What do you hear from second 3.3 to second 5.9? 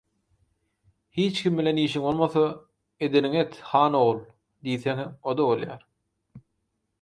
et, han ogul» diýseň– o-da bolýar.